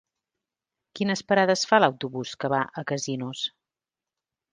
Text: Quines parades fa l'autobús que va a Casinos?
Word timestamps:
Quines 0.99 1.21
parades 1.31 1.65
fa 1.71 1.79
l'autobús 1.83 2.31
que 2.45 2.51
va 2.55 2.63
a 2.83 2.85
Casinos? 2.93 3.43